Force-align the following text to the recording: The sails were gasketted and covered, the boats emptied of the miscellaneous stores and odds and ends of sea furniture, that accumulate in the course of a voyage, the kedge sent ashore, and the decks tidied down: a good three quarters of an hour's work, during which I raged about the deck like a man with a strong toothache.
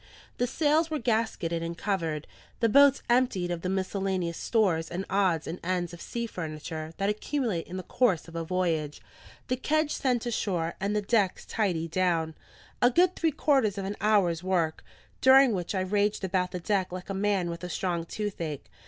The 0.39 0.47
sails 0.47 0.89
were 0.89 0.97
gasketted 0.97 1.61
and 1.61 1.77
covered, 1.77 2.25
the 2.59 2.67
boats 2.67 3.03
emptied 3.07 3.51
of 3.51 3.61
the 3.61 3.69
miscellaneous 3.69 4.35
stores 4.35 4.89
and 4.89 5.05
odds 5.11 5.45
and 5.45 5.59
ends 5.63 5.93
of 5.93 6.01
sea 6.01 6.25
furniture, 6.25 6.95
that 6.97 7.07
accumulate 7.07 7.67
in 7.67 7.77
the 7.77 7.83
course 7.83 8.27
of 8.27 8.35
a 8.35 8.43
voyage, 8.43 8.99
the 9.47 9.55
kedge 9.57 9.91
sent 9.93 10.25
ashore, 10.25 10.73
and 10.79 10.95
the 10.95 11.03
decks 11.03 11.45
tidied 11.45 11.91
down: 11.91 12.33
a 12.81 12.89
good 12.89 13.15
three 13.15 13.29
quarters 13.31 13.77
of 13.77 13.85
an 13.85 13.95
hour's 14.01 14.41
work, 14.41 14.83
during 15.21 15.51
which 15.51 15.75
I 15.75 15.81
raged 15.81 16.23
about 16.23 16.49
the 16.49 16.59
deck 16.59 16.91
like 16.91 17.11
a 17.11 17.13
man 17.13 17.51
with 17.51 17.63
a 17.63 17.69
strong 17.69 18.03
toothache. 18.07 18.71